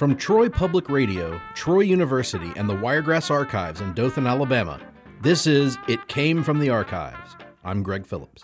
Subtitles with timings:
[0.00, 4.80] From Troy Public Radio, Troy University, and the Wiregrass Archives in Dothan, Alabama,
[5.20, 7.36] this is It Came from the Archives.
[7.62, 8.42] I'm Greg Phillips.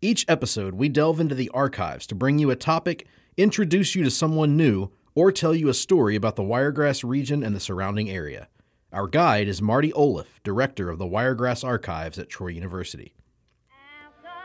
[0.00, 4.10] Each episode, we delve into the archives to bring you a topic, introduce you to
[4.12, 8.46] someone new, or tell you a story about the Wiregrass region and the surrounding area.
[8.92, 13.12] Our guide is Marty Olliff, director of the Wiregrass Archives at Troy University.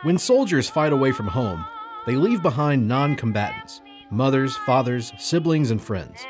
[0.02, 1.66] When soldiers fight away from home,
[2.06, 6.26] they leave behind non combatants mothers, fathers, siblings, and friends.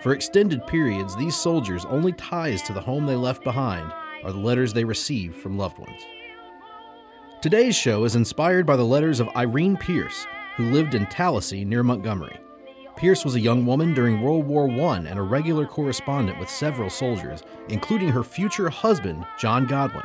[0.00, 3.92] For extended periods, these soldiers' only ties to the home they left behind
[4.24, 6.00] are the letters they receive from loved ones.
[7.42, 11.82] Today's show is inspired by the letters of Irene Pierce, who lived in Tallassee near
[11.82, 12.38] Montgomery.
[12.96, 16.90] Pierce was a young woman during World War I and a regular correspondent with several
[16.90, 20.04] soldiers, including her future husband, John Godwin.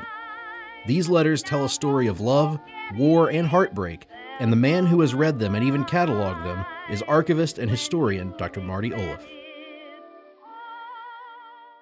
[0.88, 2.59] These letters tell a story of love,
[2.95, 4.08] war, and heartbreak,
[4.39, 8.33] and the man who has read them and even cataloged them is archivist and historian
[8.38, 8.61] Dr.
[8.61, 9.25] Marty Olliff.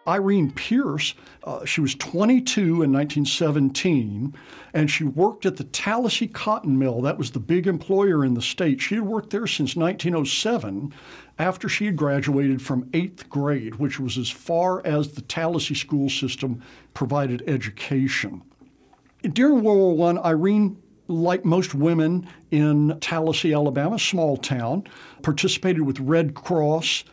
[0.06, 1.14] Irene Pierce,
[1.46, 4.36] uh, she was 22 in 1917,
[4.74, 7.02] and she worked at the Tallassee Cotton Mill.
[7.02, 8.82] That was the big employer in the state.
[8.82, 10.94] She had worked there since 1907
[11.40, 16.10] after she had graduated from eighth grade, which was as far as the Tallassee school
[16.10, 16.62] system
[16.94, 18.42] provided education.
[19.22, 24.84] During World War I, Irene like most women in Tallassee, Alabama, small town,
[25.22, 27.04] participated with Red Cross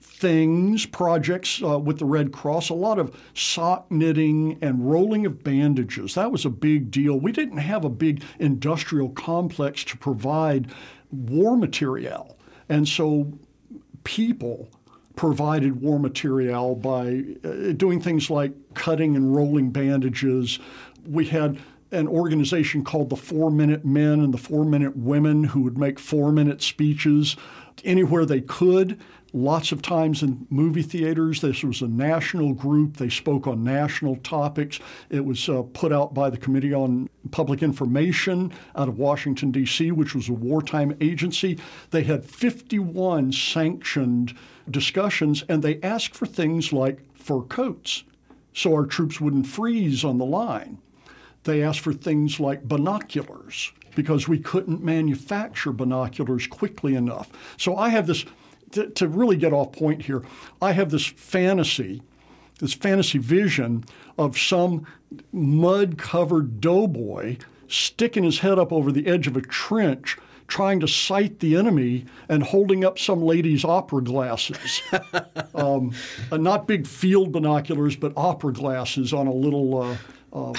[0.00, 5.44] things, projects uh, with the Red Cross, a lot of sock knitting and rolling of
[5.44, 6.14] bandages.
[6.14, 7.18] That was a big deal.
[7.18, 10.72] We didn't have a big industrial complex to provide
[11.12, 12.36] war material.
[12.68, 13.32] And so
[14.02, 14.68] people
[15.14, 20.58] provided war material by uh, doing things like cutting and rolling bandages.
[21.06, 21.58] We had
[21.90, 25.98] an organization called the Four Minute Men and the Four Minute Women who would make
[25.98, 27.36] four minute speeches
[27.84, 29.00] anywhere they could.
[29.34, 32.96] Lots of times in movie theaters, this was a national group.
[32.96, 34.80] They spoke on national topics.
[35.10, 39.92] It was uh, put out by the Committee on Public Information out of Washington, D.C.,
[39.92, 41.58] which was a wartime agency.
[41.90, 44.34] They had 51 sanctioned
[44.70, 48.04] discussions, and they asked for things like fur coats
[48.54, 50.78] so our troops wouldn't freeze on the line.
[51.48, 57.30] They asked for things like binoculars because we couldn't manufacture binoculars quickly enough.
[57.56, 58.26] So I have this
[58.72, 60.22] to, to really get off point here,
[60.60, 62.02] I have this fantasy,
[62.58, 63.86] this fantasy vision
[64.18, 64.86] of some
[65.32, 70.88] mud covered doughboy sticking his head up over the edge of a trench trying to
[70.88, 74.82] sight the enemy and holding up some lady's opera glasses.
[75.54, 75.94] um,
[76.30, 79.96] uh, not big field binoculars, but opera glasses on a little uh,
[80.32, 80.52] uh,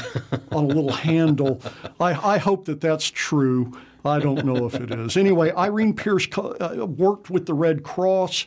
[0.51, 1.61] on a little handle.
[1.99, 3.77] I, I, hope that that's true.
[4.03, 5.17] I don't know if it is.
[5.17, 8.45] Anyway, Irene Pierce uh, worked with the Red Cross,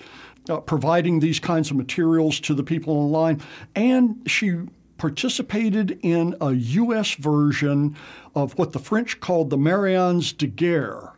[0.48, 3.40] uh, providing these kinds of materials to the people online,
[3.74, 4.60] and she
[4.98, 7.14] participated in a U.S.
[7.14, 7.96] version
[8.34, 11.12] of what the French called the Marraines de Guerre,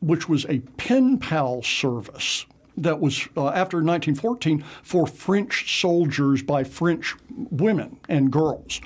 [0.00, 6.64] which was a pen pal service that was uh, after 1914 for French soldiers by
[6.64, 7.14] French
[7.50, 8.80] women and girls.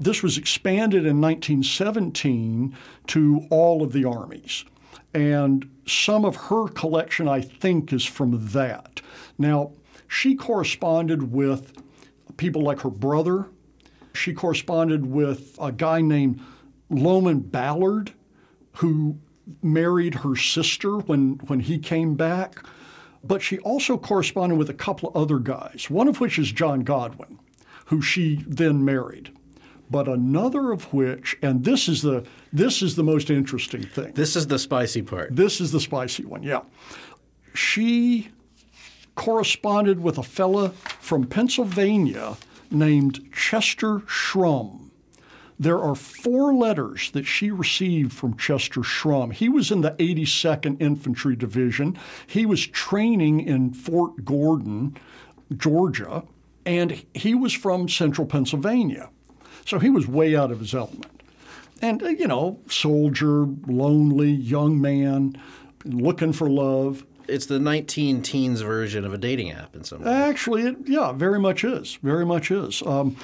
[0.00, 2.76] This was expanded in 1917
[3.08, 4.64] to all of the armies.
[5.12, 9.00] And some of her collection, I think, is from that.
[9.38, 9.72] Now,
[10.06, 11.72] she corresponded with
[12.36, 13.46] people like her brother.
[14.14, 16.40] She corresponded with a guy named
[16.90, 18.12] Loman Ballard,
[18.76, 19.18] who
[19.62, 22.64] married her sister when, when he came back.
[23.24, 26.80] But she also corresponded with a couple of other guys, one of which is John
[26.80, 27.40] Godwin,
[27.86, 29.32] who she then married
[29.90, 34.12] but another of which, and this is the this is the most interesting thing.
[34.14, 35.34] This is the spicy part.
[35.34, 36.42] This is the spicy one.
[36.42, 36.62] Yeah,
[37.54, 38.28] she
[39.14, 42.36] corresponded with a fella from Pennsylvania
[42.70, 44.90] named Chester Shrum.
[45.60, 49.32] There are four letters that she received from Chester Shrum.
[49.32, 51.98] He was in the 82nd Infantry Division.
[52.28, 54.96] He was training in Fort Gordon,
[55.56, 56.22] Georgia,
[56.64, 59.10] and he was from central Pennsylvania.
[59.68, 61.04] So he was way out of his element.
[61.82, 65.38] And, uh, you know, soldier, lonely, young man,
[65.84, 67.04] looking for love.
[67.28, 70.10] It's the 19 teens version of a dating app in some way.
[70.10, 71.98] Actually, it, yeah, very much is.
[72.02, 72.82] Very much is.
[72.86, 73.14] Um,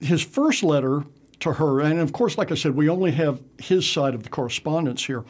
[0.00, 1.04] his first letter
[1.40, 4.30] to her, and of course, like I said, we only have his side of the
[4.30, 5.22] correspondence here.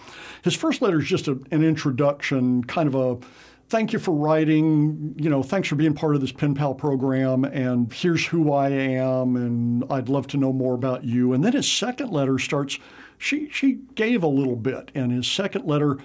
[0.44, 3.26] His first letter is just a, an introduction, kind of a
[3.68, 5.14] thank you for writing.
[5.18, 7.44] You know, thanks for being part of this pen pal program.
[7.44, 9.36] And here's who I am.
[9.36, 11.32] And I'd love to know more about you.
[11.32, 12.78] And then his second letter starts,
[13.18, 14.90] she, she gave a little bit.
[14.94, 15.98] And his second letter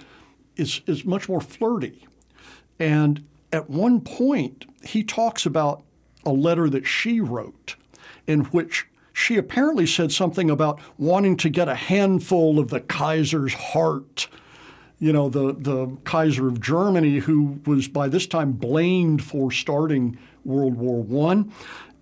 [0.56, 2.06] is, is much more flirty.
[2.78, 5.82] And at one point, he talks about
[6.24, 7.76] a letter that she wrote
[8.26, 13.54] in which she apparently said something about wanting to get a handful of the Kaiser's
[13.54, 14.28] heart.
[15.02, 20.16] You know, the, the Kaiser of Germany, who was by this time blamed for starting
[20.44, 21.52] World War One.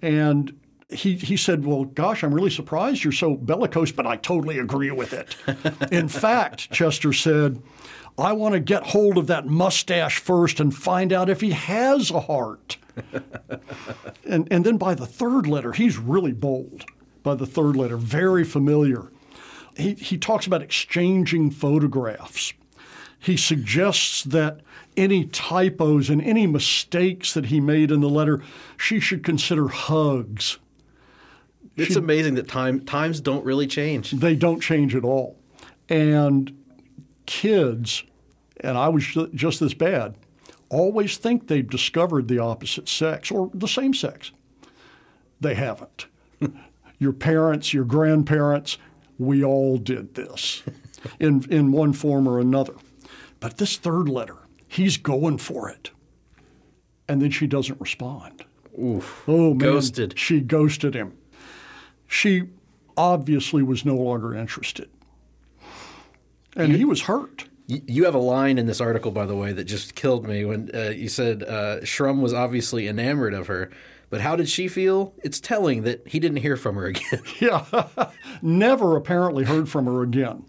[0.02, 0.54] And
[0.90, 4.90] he, he said, Well, gosh, I'm really surprised you're so bellicose, but I totally agree
[4.90, 5.34] with it.
[5.90, 7.62] In fact, Chester said,
[8.18, 12.10] I want to get hold of that mustache first and find out if he has
[12.10, 12.76] a heart.
[14.28, 16.84] and, and then by the third letter, he's really bold.
[17.22, 19.10] By the third letter, very familiar.
[19.74, 22.52] He, he talks about exchanging photographs.
[23.20, 24.60] He suggests that
[24.96, 28.42] any typos and any mistakes that he made in the letter,
[28.78, 30.58] she should consider hugs.
[31.76, 34.10] It's she, amazing that time times don't really change.
[34.10, 35.38] They don't change at all.
[35.88, 36.56] And
[37.26, 38.04] kids,
[38.60, 40.16] and I was just this bad,
[40.70, 44.32] always think they've discovered the opposite sex or the same sex.
[45.40, 46.06] They haven't.
[46.98, 48.78] your parents, your grandparents,
[49.18, 50.62] we all did this
[51.18, 52.74] in, in one form or another.
[53.40, 54.36] But this third letter,
[54.68, 55.90] he's going for it.
[57.08, 58.44] And then she doesn't respond.
[58.80, 59.24] Oof.
[59.26, 59.58] Oh, man.
[59.58, 60.18] Ghosted.
[60.18, 61.16] She ghosted him.
[62.06, 62.44] She
[62.96, 64.88] obviously was no longer interested.
[66.56, 67.48] And he was hurt.
[67.66, 70.70] You have a line in this article, by the way, that just killed me when
[70.74, 73.70] uh, you said uh, Shrum was obviously enamored of her.
[74.10, 75.14] But how did she feel?
[75.22, 77.22] It's telling that he didn't hear from her again.
[77.40, 77.64] yeah,
[78.42, 80.44] never apparently heard from her again.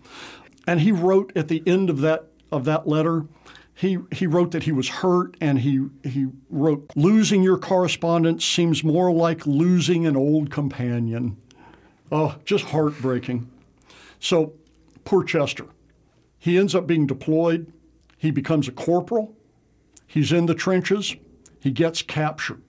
[0.68, 3.26] And he wrote at the end of that of that letter,
[3.74, 8.84] he he wrote that he was hurt, and he he wrote, "Losing your correspondence seems
[8.84, 11.38] more like losing an old companion."
[12.12, 13.50] Oh, just heartbreaking.
[14.20, 14.54] So,
[15.06, 15.66] poor Chester.
[16.38, 17.72] He ends up being deployed.
[18.18, 19.36] He becomes a corporal.
[20.06, 21.16] He's in the trenches.
[21.60, 22.62] He gets captured.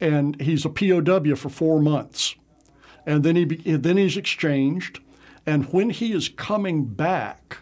[0.00, 2.34] And he's a POW for four months.
[3.06, 5.00] And then, he, then he's exchanged.
[5.46, 7.58] And when he is coming back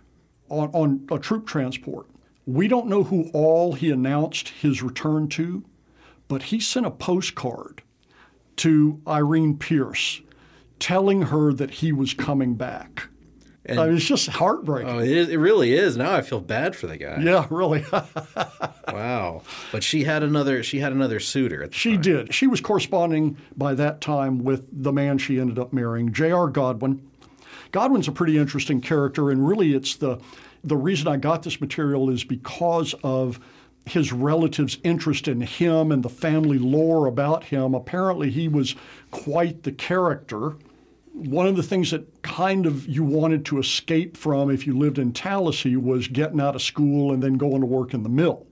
[0.50, 2.06] on, on a troop transport,
[2.46, 5.64] we don't know who all he announced his return to,
[6.28, 7.82] but he sent a postcard
[8.56, 10.20] to Irene Pierce
[10.78, 13.08] telling her that he was coming back.
[13.66, 14.90] And, I mean, it's just heartbreaking.
[14.90, 15.96] Oh, it, is, it really is.
[15.96, 17.20] Now I feel bad for the guy.
[17.20, 17.84] Yeah, really.
[18.88, 19.42] wow.
[19.70, 20.62] But she had another.
[20.62, 21.68] She had another suitor.
[21.70, 22.00] she time.
[22.00, 22.34] did.
[22.34, 26.48] She was corresponding by that time with the man she ended up marrying, J.R.
[26.48, 27.09] Godwin.
[27.72, 30.18] Godwin's a pretty interesting character, and really, it's the
[30.62, 33.40] the reason I got this material is because of
[33.86, 37.74] his relatives' interest in him and the family lore about him.
[37.74, 38.76] Apparently, he was
[39.10, 40.56] quite the character
[41.12, 44.98] one of the things that kind of you wanted to escape from if you lived
[44.98, 48.46] in Tallassee was getting out of school and then going to work in the mill.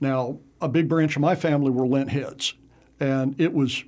[0.00, 2.54] Now, a big branch of my family were lint heads,
[2.98, 3.84] and it was,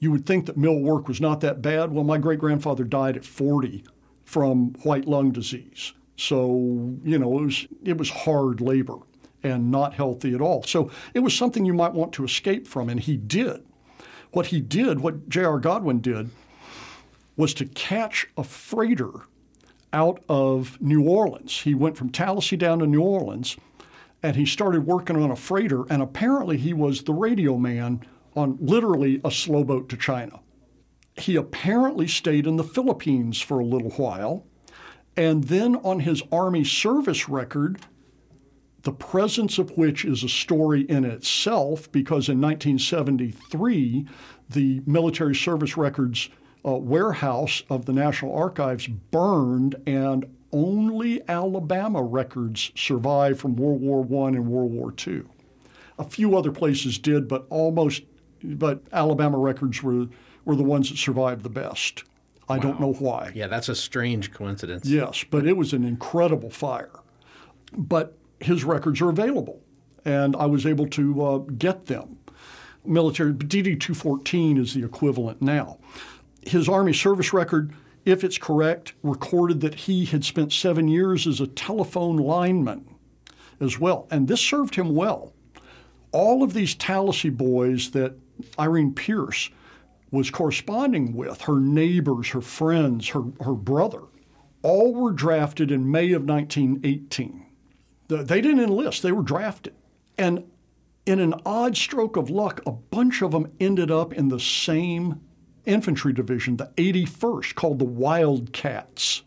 [0.00, 1.92] you would think that mill work was not that bad.
[1.92, 3.84] Well, my great grandfather died at 40
[4.26, 5.94] from white lung disease.
[6.18, 8.98] So, you know, it was, it was hard labor
[9.42, 10.62] and not healthy at all.
[10.64, 13.64] So it was something you might want to escape from, and he did.
[14.32, 15.58] What he did, what J.R.
[15.58, 16.28] Godwin did,
[17.36, 19.12] was to catch a freighter
[19.94, 21.60] out of New Orleans.
[21.62, 23.56] He went from Tallassee down to New Orleans
[24.22, 28.00] and he started working on a freighter, and apparently he was the radio man
[28.34, 30.40] on literally a slow boat to China.
[31.18, 34.44] He apparently stayed in the Philippines for a little while,
[35.16, 37.80] and then on his Army service record,
[38.82, 44.06] the presence of which is a story in itself because in 1973,
[44.50, 46.28] the military service records
[46.64, 54.02] uh, warehouse of the National Archives burned, and only Alabama records survived from World War
[54.02, 55.22] I and World War II.
[55.98, 58.02] A few other places did, but almost,
[58.42, 60.06] but Alabama records were,
[60.46, 62.04] were the ones that survived the best.
[62.48, 62.62] I wow.
[62.62, 63.32] don't know why.
[63.34, 64.86] Yeah, that's a strange coincidence.
[64.86, 67.00] Yes, but it was an incredible fire.
[67.76, 69.60] But his records are available,
[70.06, 72.18] and I was able to uh, get them.
[72.84, 75.78] Military DD 214 is the equivalent now
[76.46, 77.72] his Army service record,
[78.04, 82.86] if it's correct, recorded that he had spent seven years as a telephone lineman
[83.60, 84.06] as well.
[84.10, 85.32] And this served him well.
[86.12, 88.14] All of these Tallassee boys that
[88.58, 89.50] Irene Pierce
[90.10, 94.02] was corresponding with, her neighbors, her friends, her, her brother,
[94.62, 97.46] all were drafted in May of 1918.
[98.08, 99.74] They didn't enlist, they were drafted.
[100.16, 100.44] And
[101.04, 105.20] in an odd stroke of luck, a bunch of them ended up in the same
[105.64, 109.22] infantry division, the 81st, called the Wildcats.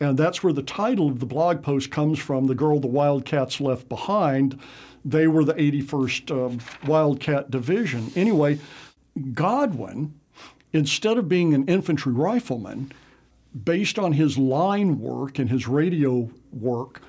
[0.00, 3.60] And that's where the title of the blog post comes from The Girl the Wildcats
[3.60, 4.58] Left Behind.
[5.04, 8.10] They were the 81st um, Wildcat Division.
[8.16, 8.58] Anyway,
[9.34, 10.14] Godwin,
[10.72, 12.92] instead of being an infantry rifleman,
[13.64, 17.02] based on his line work and his radio work,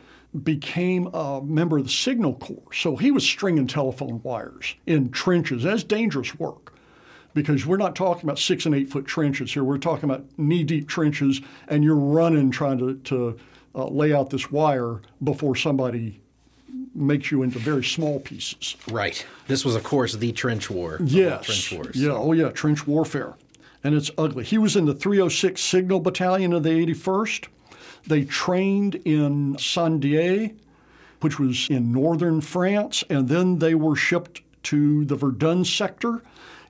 [0.44, 2.74] became a member of the Signal Corps.
[2.74, 5.64] So he was stringing telephone wires in trenches.
[5.64, 6.74] That's dangerous work
[7.34, 9.64] because we're not talking about six and eight foot trenches here.
[9.64, 13.40] We're talking about knee deep trenches, and you're running trying to, to
[13.76, 16.20] uh, lay out this wire before somebody
[16.96, 18.76] makes you into very small pieces.
[18.90, 19.26] Right.
[19.48, 21.00] This was, of course, the trench war.
[21.04, 21.46] Yes.
[21.46, 21.96] Trench wars.
[21.96, 22.12] Yeah.
[22.12, 22.50] Oh, yeah.
[22.50, 23.36] Trench warfare.
[23.84, 24.44] And it's ugly.
[24.44, 27.48] He was in the 306 Signal Battalion of the 81st.
[28.08, 30.56] They trained in Saint-Dié,
[31.22, 36.22] which was in northern France, and then they were shipped to the Verdun sector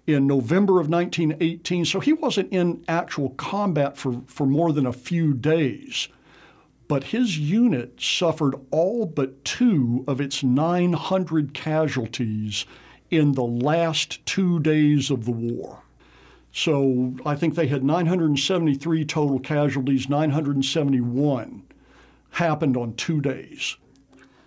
[0.06, 1.86] in November of 1918.
[1.86, 6.08] So he wasn't in actual combat for, for more than a few days.
[6.94, 12.68] But his unit suffered all but two of its 900 casualties
[13.10, 15.82] in the last two days of the war.
[16.52, 21.64] So I think they had 973 total casualties, 971
[22.34, 23.76] happened on two days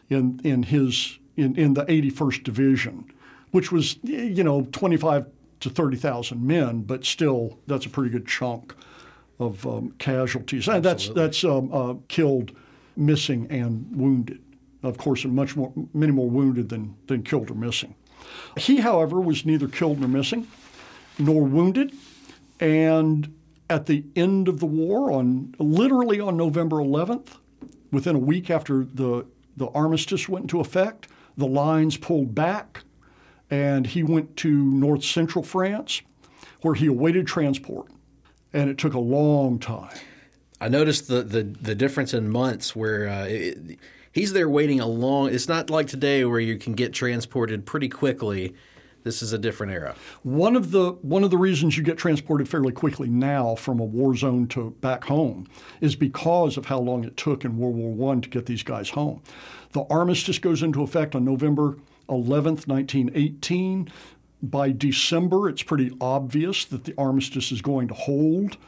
[0.08, 3.12] in, in his in, in the 81st Division,
[3.50, 5.26] which was you know 25
[5.58, 8.72] to 30,000 men, but still that's a pretty good chunk
[9.38, 10.68] of um, casualties.
[10.68, 12.52] And that's that's um, uh, killed,
[12.96, 14.42] missing, and wounded.
[14.82, 17.94] Of course, much more many more wounded than than killed or missing.
[18.56, 20.46] He, however, was neither killed nor missing
[21.18, 21.94] nor wounded.
[22.60, 23.34] And
[23.68, 27.36] at the end of the war, on literally on November 11th,
[27.90, 29.26] within a week after the,
[29.56, 32.82] the armistice went into effect, the lines pulled back,
[33.50, 36.02] and he went to north central France,
[36.62, 37.88] where he awaited transport.
[38.56, 39.96] And it took a long time.
[40.60, 43.78] I noticed the, the, the difference in months where uh, it,
[44.12, 45.32] he's there waiting a long.
[45.32, 48.54] It's not like today where you can get transported pretty quickly
[49.06, 49.94] this is a different era.
[50.24, 53.84] One of the one of the reasons you get transported fairly quickly now from a
[53.84, 55.46] war zone to back home
[55.80, 58.90] is because of how long it took in World War One to get these guys
[58.90, 59.22] home.
[59.70, 63.88] The armistice goes into effect on November 11th, 1918.
[64.42, 68.58] By December, it's pretty obvious that the armistice is going to hold.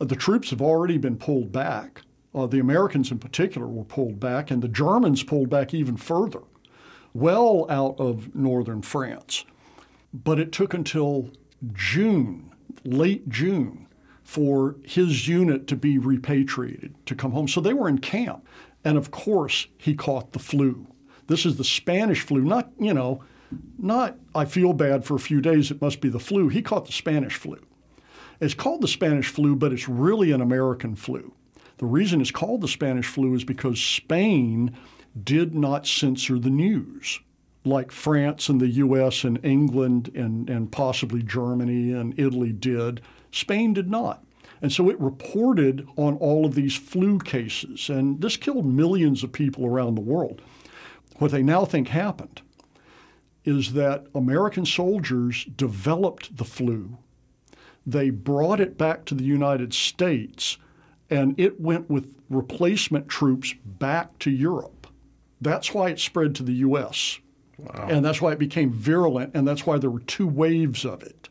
[0.00, 2.02] The troops have already been pulled back.
[2.34, 6.42] Uh, the Americans, in particular, were pulled back, and the Germans pulled back even further,
[7.12, 9.44] well out of northern France.
[10.12, 11.30] But it took until
[11.72, 12.52] June,
[12.84, 13.86] late June,
[14.24, 17.46] for his unit to be repatriated, to come home.
[17.46, 18.46] So they were in camp.
[18.84, 20.86] And of course, he caught the flu.
[21.28, 23.22] This is the Spanish flu, not, you know,
[23.78, 26.48] not I feel bad for a few days, it must be the flu.
[26.48, 27.58] He caught the Spanish flu.
[28.40, 31.32] It's called the Spanish flu, but it's really an American flu.
[31.78, 34.76] The reason it's called the Spanish flu is because Spain
[35.22, 37.20] did not censor the news
[37.64, 43.00] like France and the US and England and, and possibly Germany and Italy did.
[43.32, 44.22] Spain did not.
[44.60, 49.32] And so it reported on all of these flu cases, and this killed millions of
[49.32, 50.40] people around the world.
[51.18, 52.40] What they now think happened
[53.44, 56.98] is that American soldiers developed the flu.
[57.86, 60.56] They brought it back to the United States,
[61.10, 64.86] and it went with replacement troops back to Europe.
[65.40, 67.18] That's why it spread to the U.S.
[67.58, 67.88] Wow.
[67.90, 71.28] And that's why it became virulent, and that's why there were two waves of it.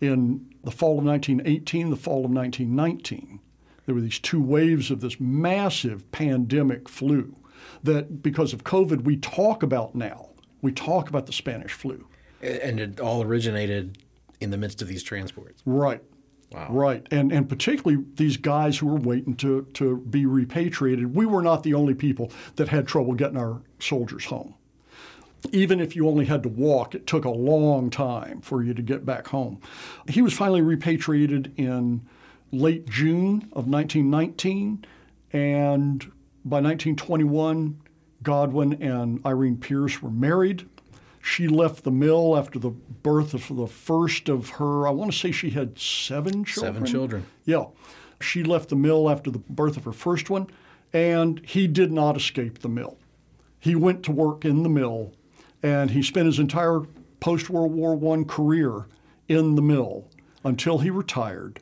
[0.00, 3.40] In the fall of 1918, the fall of 1919,
[3.84, 7.36] there were these two waves of this massive pandemic flu
[7.82, 10.25] that, because of COVID, we talk about now.
[10.66, 12.08] We talk about the Spanish flu.
[12.42, 13.98] And it all originated
[14.40, 15.62] in the midst of these transports.
[15.64, 16.02] Right.
[16.50, 16.66] Wow.
[16.70, 17.06] Right.
[17.12, 21.14] And and particularly these guys who were waiting to, to be repatriated.
[21.14, 24.54] We were not the only people that had trouble getting our soldiers home
[25.52, 28.82] even if you only had to walk, it took a long time for you to
[28.82, 29.60] get back home.
[30.08, 32.04] He was finally repatriated in
[32.50, 34.84] late June of 1919,
[35.32, 36.00] and
[36.44, 37.80] by 1921,
[38.26, 40.68] Godwin and Irene Pierce were married.
[41.22, 45.16] She left the mill after the birth of the first of her, I want to
[45.16, 46.74] say she had seven children.
[46.74, 47.26] Seven children.
[47.44, 47.66] Yeah.
[48.20, 50.48] She left the mill after the birth of her first one,
[50.92, 52.98] and he did not escape the mill.
[53.60, 55.12] He went to work in the mill
[55.62, 56.80] and he spent his entire
[57.20, 58.86] post World War I career
[59.28, 60.08] in the mill
[60.42, 61.60] until he retired.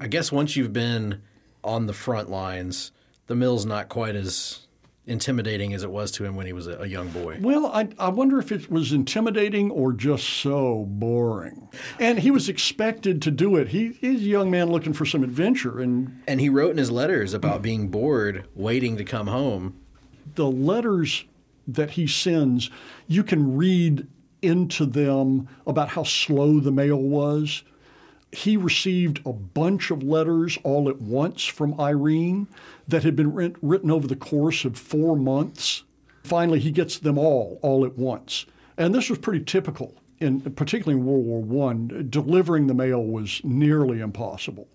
[0.00, 1.20] I guess once you've been
[1.62, 2.92] on the front lines,
[3.26, 4.66] the mill's not quite as
[5.06, 7.38] intimidating as it was to him when he was a, young boy.
[7.40, 11.68] Well, I, I wonder if it was intimidating or just so boring.
[11.98, 13.68] And he was expected to do it.
[13.68, 15.80] He, he's a young man looking for some adventure.
[15.80, 19.80] And, and he wrote in his letters about being bored, waiting to come home.
[20.34, 21.24] The letters
[21.66, 22.70] that he sends,
[23.06, 24.06] you can read
[24.40, 27.64] into them about how slow the mail was.
[28.32, 32.48] He received a bunch of letters all at once from Irene
[32.88, 35.84] that had been written over the course of four months.
[36.24, 38.46] Finally, he gets them all, all at once.
[38.78, 42.02] And this was pretty typical, in, particularly in World War I.
[42.08, 44.66] Delivering the mail was nearly impossible.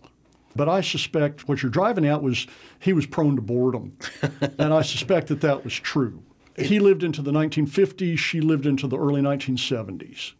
[0.56, 2.48] But I suspect what you're driving at was
[2.80, 3.98] he was prone to boredom.
[4.60, 6.24] and I suspect that that was true.
[6.58, 10.34] He lived into the 1950s, she lived into the early 1970s.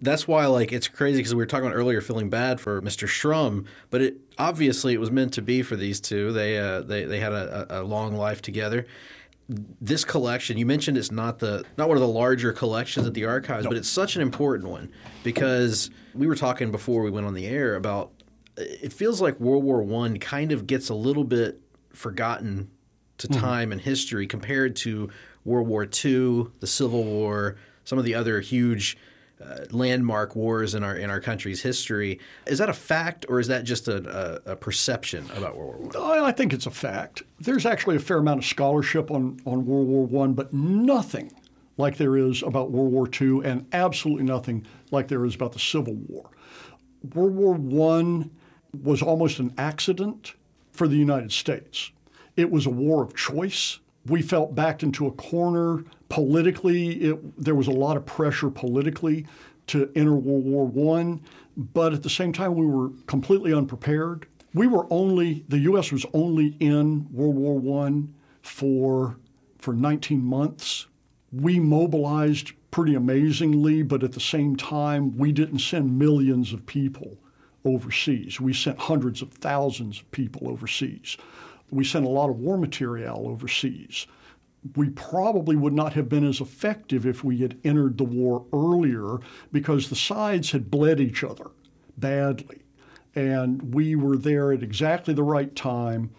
[0.00, 3.08] That's why, like, it's crazy because we were talking about earlier feeling bad for Mr.
[3.08, 6.32] Shrum, but it obviously it was meant to be for these two.
[6.32, 8.86] They uh, they they had a, a long life together.
[9.48, 13.24] This collection, you mentioned, it's not the not one of the larger collections at the
[13.24, 13.70] archives, nope.
[13.70, 14.90] but it's such an important one
[15.24, 18.12] because we were talking before we went on the air about.
[18.58, 21.60] It feels like World War One kind of gets a little bit
[21.92, 22.70] forgotten
[23.18, 23.40] to mm-hmm.
[23.40, 25.10] time and history compared to
[25.44, 28.96] World War II, the Civil War, some of the other huge
[29.44, 32.18] uh, landmark wars in our in our country's history.
[32.46, 36.02] Is that a fact, or is that just a, a, a perception about World War
[36.02, 36.24] One?
[36.24, 37.22] I think it's a fact.
[37.38, 41.32] There's actually a fair amount of scholarship on on World War One, but nothing
[41.76, 45.58] like there is about World War II, and absolutely nothing like there is about the
[45.58, 46.30] Civil War.
[47.14, 48.30] World War One
[48.82, 50.34] was almost an accident
[50.72, 51.90] for the United States.
[52.36, 56.92] It was a war of choice we felt backed into a corner politically.
[56.92, 59.26] It, there was a lot of pressure politically
[59.68, 61.22] to enter World War One,
[61.56, 64.26] but at the same time, we were completely unprepared.
[64.54, 65.92] We were only the U.S.
[65.92, 69.16] was only in World War One for
[69.58, 70.86] for 19 months.
[71.32, 77.18] We mobilized pretty amazingly, but at the same time, we didn't send millions of people
[77.64, 78.40] overseas.
[78.40, 81.16] We sent hundreds of thousands of people overseas.
[81.70, 84.06] We sent a lot of war material overseas.
[84.74, 89.18] We probably would not have been as effective if we had entered the war earlier
[89.52, 91.50] because the sides had bled each other
[91.96, 92.62] badly.
[93.14, 96.10] And we were there at exactly the right time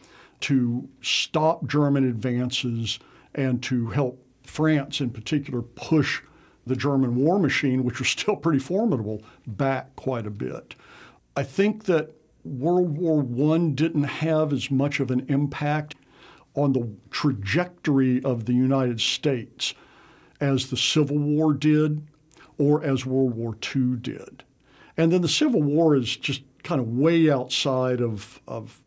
[0.42, 3.00] to stop German advances
[3.36, 6.22] and to help France, in particular, push
[6.66, 10.76] the German war machine, which was still pretty formidable, back quite a bit.
[11.36, 12.14] I think that
[12.48, 15.96] World War I didn't have as much of an impact
[16.56, 19.74] on the trajectory of the United States
[20.40, 22.02] as the Civil War did
[22.58, 24.44] or as World War II did.
[24.98, 28.82] And then the Civil War is just kind of way outside of, of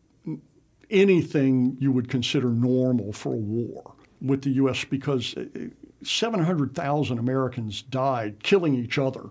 [0.89, 4.83] anything you would consider normal for a war with the U.S.
[4.83, 5.59] because uh, uh,
[6.03, 9.29] 700,000 Americans died killing each other,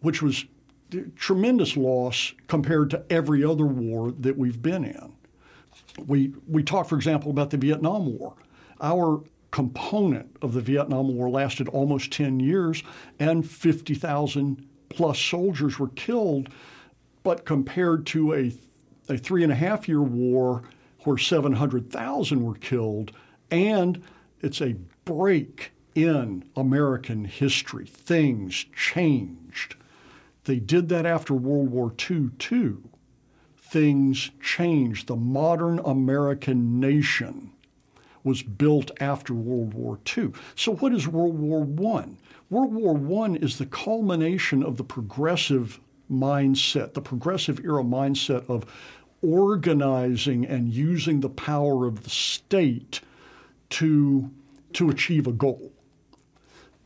[0.00, 0.46] which was
[1.16, 5.12] tremendous loss compared to every other war that we've been in.
[6.06, 8.34] We, we talked, for example, about the Vietnam War.
[8.80, 12.82] Our component of the Vietnam War lasted almost 10 years,
[13.18, 16.50] and 50,000 plus soldiers were killed.
[17.22, 18.52] But compared to a,
[19.08, 20.62] a three and a half year war
[21.04, 23.12] where 700,000 were killed,
[23.50, 24.02] and
[24.40, 29.74] it's a break in American history, things changed.
[30.48, 32.88] They did that after World War II, too.
[33.58, 35.06] Things changed.
[35.06, 37.52] The modern American nation
[38.24, 40.32] was built after World War II.
[40.56, 42.06] So, what is World War I?
[42.48, 45.80] World War I is the culmination of the progressive
[46.10, 48.64] mindset, the progressive era mindset of
[49.20, 53.02] organizing and using the power of the state
[53.68, 54.30] to,
[54.72, 55.72] to achieve a goal.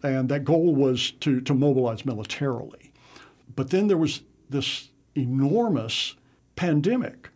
[0.03, 2.82] And that goal was to, to mobilize militarily.
[3.55, 6.15] But then there was this enormous
[6.57, 7.31] pandemic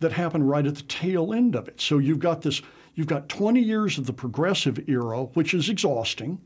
[0.00, 1.80] that happened right at the tail end of it.
[1.80, 2.60] So you've got this
[2.94, 6.40] you've got 20 years of the progressive era, which is exhausting,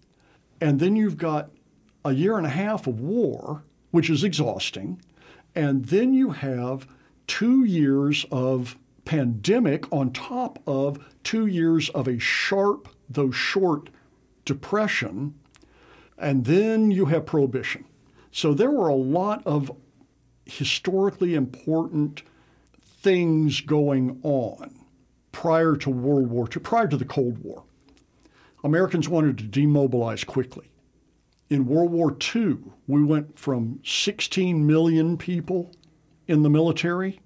[0.61, 1.51] and then you've got
[2.05, 5.01] a year and a half of war, which is exhausting,
[5.57, 6.87] and then you have
[7.27, 13.89] 2 years of pandemic on top of 2 years of a sharp though short
[14.45, 15.35] depression,
[16.19, 17.86] and then you have prohibition.
[18.37, 19.71] So there were a lot of
[20.45, 22.23] historically important
[22.83, 24.75] things going on
[25.33, 27.65] prior to World War II, prior to the Cold War.
[28.63, 30.69] Americans wanted to demobilize quickly.
[31.49, 35.73] In World War II, we went from 16 million people
[36.29, 37.21] in the military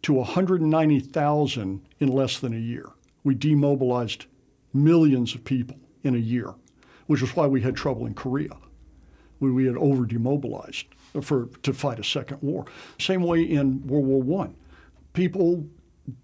[0.00, 2.86] to 190,000 in less than a year.
[3.22, 4.24] We demobilized
[4.72, 6.54] millions of people in a year,
[7.06, 8.56] which is why we had trouble in Korea.
[9.40, 10.86] We had over demobilized
[11.22, 12.66] for to fight a second war.
[12.98, 14.54] Same way in World War One,
[15.12, 15.66] people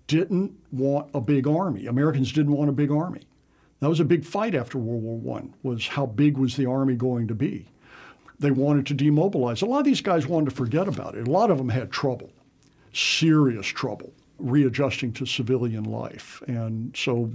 [0.07, 1.87] didn't want a big army.
[1.87, 3.23] Americans didn't want a big army.
[3.81, 5.55] That was a big fight after World War One.
[5.63, 7.69] Was how big was the army going to be?
[8.39, 9.63] They wanted to demobilize.
[9.63, 11.29] A lot of these guys wanted to forget about it.
[11.29, 12.33] A lot of them had trouble,
[12.93, 17.33] serious trouble, readjusting to civilian life, and so.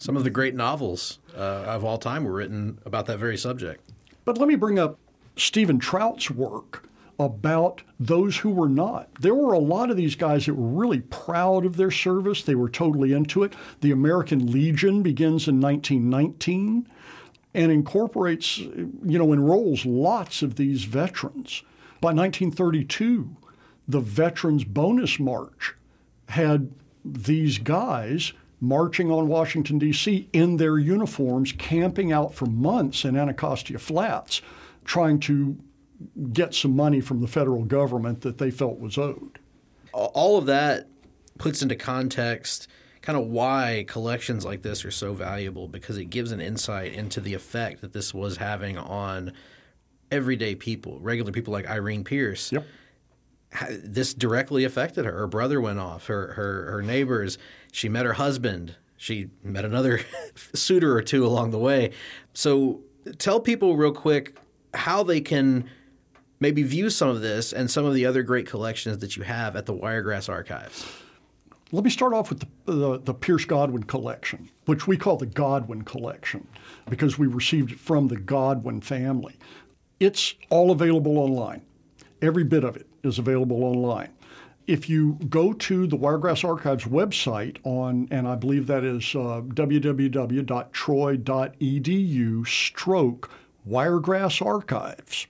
[0.00, 3.88] Some of the great novels uh, of all time were written about that very subject.
[4.24, 4.98] But let me bring up
[5.36, 9.08] Steven Trout's work about those who were not.
[9.20, 12.42] There were a lot of these guys that were really proud of their service.
[12.42, 13.54] They were totally into it.
[13.80, 16.88] The American Legion begins in 1919
[17.54, 21.62] and incorporates, you know, enrolls lots of these veterans.
[22.00, 23.36] By 1932,
[23.86, 25.74] the Veterans Bonus March
[26.30, 26.72] had
[27.04, 30.28] these guys marching on Washington, D.C.
[30.32, 34.40] in their uniforms, camping out for months in Anacostia Flats,
[34.84, 35.56] trying to
[36.32, 39.38] get some money from the federal government that they felt was owed.
[39.92, 40.88] All of that
[41.38, 42.68] puts into context
[43.02, 47.20] kind of why collections like this are so valuable because it gives an insight into
[47.20, 49.32] the effect that this was having on
[50.10, 52.52] everyday people, regular people like Irene Pierce.
[52.52, 52.64] Yep.
[53.70, 55.12] This directly affected her.
[55.12, 56.06] Her brother went off.
[56.06, 57.36] Her her her neighbors.
[57.70, 58.76] She met her husband.
[58.96, 60.00] She met another
[60.54, 61.90] suitor or two along the way.
[62.32, 62.80] So
[63.18, 64.38] tell people real quick
[64.74, 65.68] how they can
[66.40, 69.54] maybe view some of this and some of the other great collections that you have
[69.54, 70.84] at the Wiregrass Archives.
[71.70, 75.24] Let me start off with the, the, the, Pierce Godwin collection, which we call the
[75.24, 76.46] Godwin collection
[76.90, 79.36] because we received it from the Godwin family.
[79.98, 81.62] It's all available online.
[82.20, 84.10] Every bit of it is available online.
[84.66, 89.40] If you go to the Wiregrass Archives website on, and I believe that is uh,
[89.42, 90.46] www.troy.edu
[92.46, 93.30] stroke
[93.64, 95.26] Wiregrass Archives,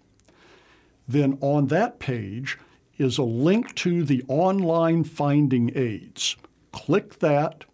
[1.07, 2.59] then on that page,
[2.99, 6.37] is a link to the online finding aids.
[6.73, 7.65] Click that,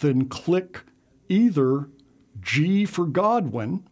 [0.00, 0.82] then click
[1.28, 1.88] either
[2.40, 3.84] G for Godwin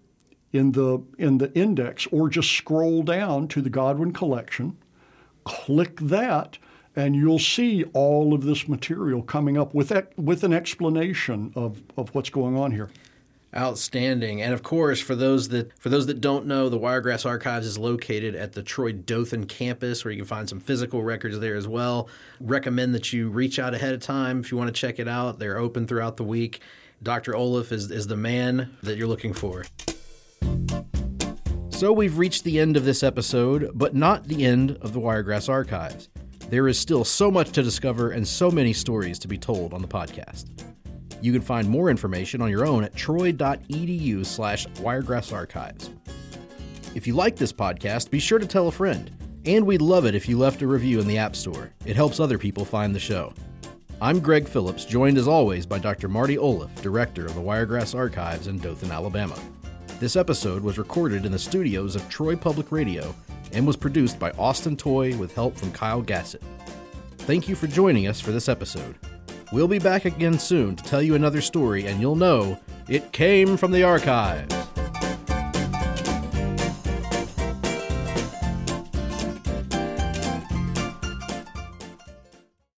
[0.53, 4.77] in the in the index or just scroll down to the Godwin collection.
[5.45, 6.59] Click that
[6.97, 12.15] and you'll see all of this material coming up with with an explanation of, of
[12.15, 12.91] what's going on here.
[13.57, 14.41] Outstanding.
[14.41, 17.77] And of course, for those that for those that don't know, the Wiregrass Archives is
[17.77, 21.67] located at the Troy Dothan campus where you can find some physical records there as
[21.67, 22.09] well.
[22.41, 25.41] Recommend that you reach out ahead of time if you want to check it out.
[25.41, 26.61] They're open throughout the week.
[27.03, 27.33] Dr.
[27.33, 29.65] Olliff is, is the man that you're looking for.
[31.71, 35.49] So we've reached the end of this episode, but not the end of the Wiregrass
[35.49, 36.11] Archives.
[36.51, 39.81] There is still so much to discover and so many stories to be told on
[39.81, 40.70] the podcast.
[41.21, 45.91] You can find more information on your own at troy.edu slash wiregrassarchives.
[46.95, 49.11] If you like this podcast, be sure to tell a friend.
[49.47, 51.71] And we'd love it if you left a review in the App Store.
[51.87, 53.33] It helps other people find the show.
[54.03, 56.09] I'm Greg Phillips, joined as always by Dr.
[56.09, 59.39] Marty Olliff, director of the Wiregrass Archives in Dothan, Alabama.
[59.99, 63.15] This episode was recorded in the studios of Troy Public Radio
[63.53, 66.43] and was produced by Austin Toy with help from Kyle Gassett.
[67.19, 68.97] Thank you for joining us for this episode.
[69.53, 72.57] We'll be back again soon to tell you another story, and you'll know
[72.89, 74.47] it came from the archive.